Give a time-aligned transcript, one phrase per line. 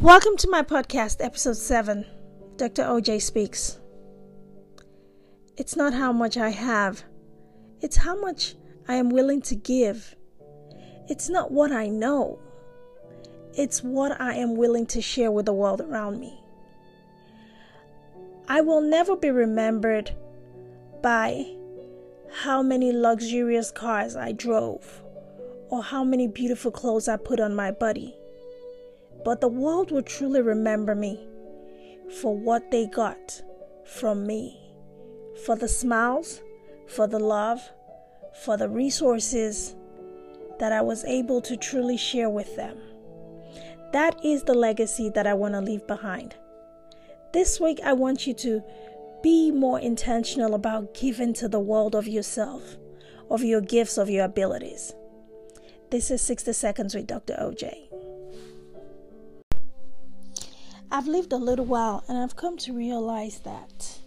[0.00, 2.04] Welcome to my podcast, episode 7
[2.56, 2.82] Dr.
[2.82, 3.78] OJ Speaks.
[5.56, 7.04] It's not how much I have,
[7.80, 8.56] it's how much
[8.88, 10.16] I am willing to give.
[11.08, 12.40] It's not what I know,
[13.54, 16.40] it's what I am willing to share with the world around me.
[18.48, 20.10] I will never be remembered
[21.02, 21.46] by
[22.32, 25.02] how many luxurious cars I drove
[25.68, 28.16] or how many beautiful clothes I put on my body.
[29.24, 31.26] But the world will truly remember me
[32.20, 33.42] for what they got
[33.84, 34.58] from me,
[35.44, 36.42] for the smiles,
[36.88, 37.60] for the love,
[38.44, 39.74] for the resources
[40.58, 42.78] that I was able to truly share with them.
[43.92, 46.34] That is the legacy that I want to leave behind.
[47.32, 48.62] This week, I want you to
[49.22, 52.76] be more intentional about giving to the world of yourself,
[53.30, 54.94] of your gifts, of your abilities.
[55.90, 57.34] This is 60 Seconds with Dr.
[57.34, 57.91] OJ.
[60.94, 63.98] I've lived a little while and I've come to realize that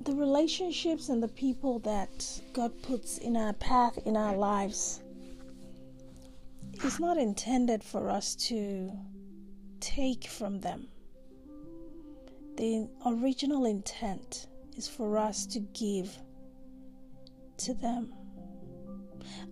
[0.00, 5.02] the relationships and the people that God puts in our path in our lives
[6.82, 8.90] is not intended for us to
[9.80, 10.88] take from them.
[12.56, 14.46] The original intent
[14.78, 16.16] is for us to give
[17.58, 18.14] to them.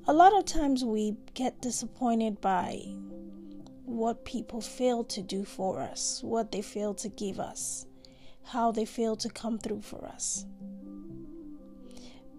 [0.08, 2.80] A lot of times we get disappointed by
[3.86, 7.86] what people fail to do for us, what they fail to give us,
[8.44, 10.44] how they fail to come through for us.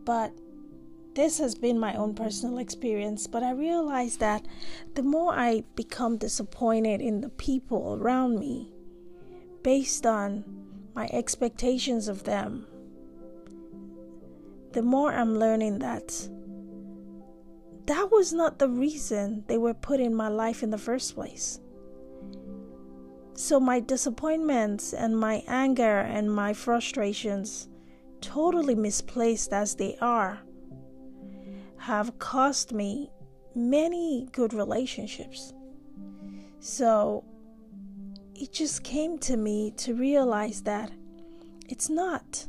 [0.03, 0.34] But
[1.16, 4.45] this has been my own personal experience, but I realize that
[4.94, 8.72] the more I become disappointed in the people around me
[9.64, 10.44] based on
[10.94, 12.68] my expectations of them,
[14.73, 16.30] the more I'm learning that
[17.88, 21.59] that was not the reason they were put in my life in the first place.
[23.33, 27.69] So, my disappointments and my anger and my frustrations,
[28.19, 30.39] totally misplaced as they are,
[31.78, 33.12] have cost me
[33.56, 35.53] many good relationships.
[36.59, 37.23] So,
[38.35, 40.91] it just came to me to realize that
[41.69, 42.47] it's not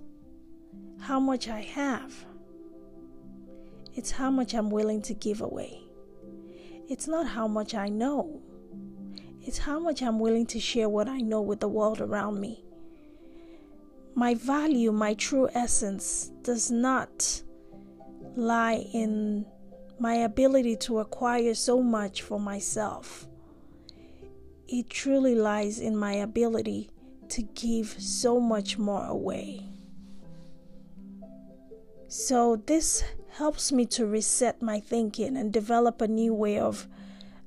[1.00, 2.24] how much I have
[3.98, 5.82] it's how much I'm willing to give away.
[6.88, 8.40] It's not how much I know,
[9.42, 12.64] it's how much I'm willing to share what I know with the world around me.
[14.14, 17.42] My value, my true essence, does not
[18.36, 19.44] lie in
[19.98, 23.26] my ability to acquire so much for myself.
[24.68, 26.90] It truly lies in my ability
[27.30, 29.64] to give so much more away.
[32.06, 33.02] So, this
[33.38, 36.88] helps me to reset my thinking and develop a new way of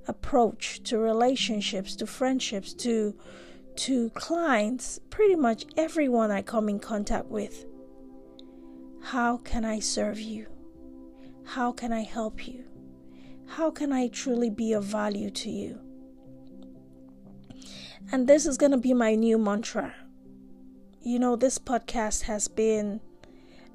[0.08, 3.14] approach to relationships, to friendships, to
[3.76, 7.66] to clients, pretty much everyone I come in contact with.
[9.02, 10.48] How can I serve you?
[11.44, 12.64] How can I help you?
[13.48, 15.80] How can I truly be of value to you?
[18.12, 19.94] And this is going to be my new mantra.
[21.02, 23.02] You know, this podcast has been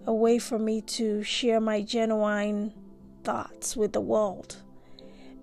[0.07, 2.73] a way for me to share my genuine
[3.25, 4.63] thoughts with the world.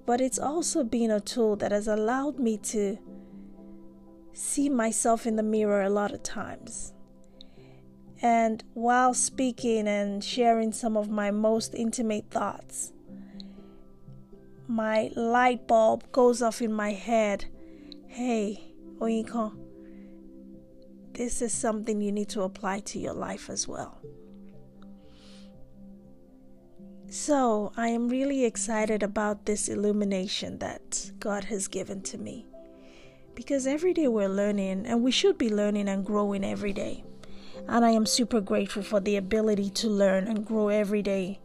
[0.06, 2.98] But it's also been a tool that has allowed me to
[4.34, 6.94] see myself in the mirror a lot of times.
[8.22, 12.94] And while speaking and sharing some of my most intimate thoughts,
[14.68, 17.46] my light bulb goes off in my head.
[18.08, 19.58] Hey, Oyinkan,
[21.14, 24.02] this is something you need to apply to your life as well.
[27.14, 32.48] So, I am really excited about this illumination that God has given to me.
[33.36, 37.04] Because every day we're learning, and we should be learning and growing every day.
[37.68, 41.40] And I am super grateful for the ability to learn and grow every day.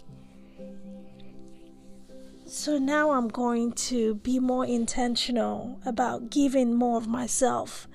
[2.46, 7.86] So now I'm going to be more intentional about giving more of myself,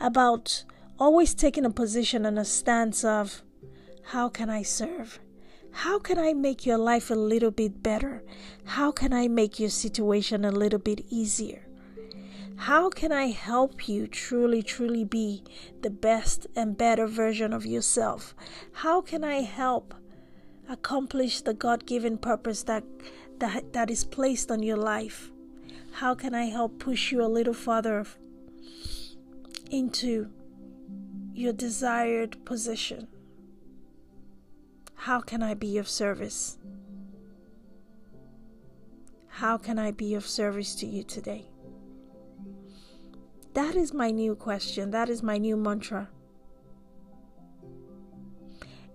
[0.00, 0.64] about
[0.98, 3.42] always taking a position and a stance of
[4.06, 5.20] how can I serve?
[5.72, 8.22] How can I make your life a little bit better?
[8.64, 11.66] How can I make your situation a little bit easier?
[12.56, 15.42] How can I help you truly, truly be
[15.80, 18.34] the best and better version of yourself?
[18.72, 19.94] How can I help
[20.68, 22.84] accomplish the God given purpose that,
[23.38, 25.32] that, that is placed on your life?
[25.92, 28.06] How can I help push you a little further
[29.70, 30.30] into
[31.34, 33.08] your desired position?
[35.06, 36.58] How can I be of service?
[39.26, 41.46] How can I be of service to you today?
[43.54, 44.92] That is my new question.
[44.92, 46.08] That is my new mantra.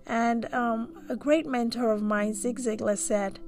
[0.06, 3.39] And um, a great mentor of mine, Zig Ziglar, said,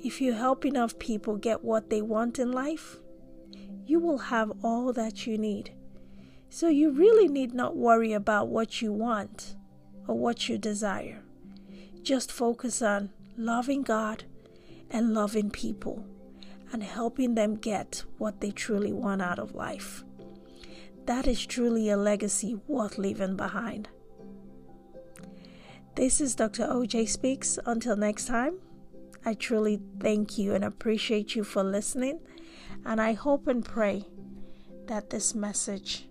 [0.00, 2.98] If you help enough people get what they want in life,
[3.84, 5.74] you will have all that you need.
[6.50, 9.56] So you really need not worry about what you want
[10.06, 11.24] or what you desire.
[12.08, 14.24] Just focus on loving God
[14.90, 16.06] and loving people
[16.72, 20.04] and helping them get what they truly want out of life.
[21.04, 23.90] That is truly a legacy worth leaving behind.
[25.96, 26.66] This is Dr.
[26.66, 27.58] OJ Speaks.
[27.66, 28.54] Until next time,
[29.26, 32.20] I truly thank you and appreciate you for listening.
[32.86, 34.06] And I hope and pray
[34.86, 36.08] that this message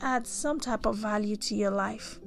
[0.00, 2.19] adds some type of value to your life.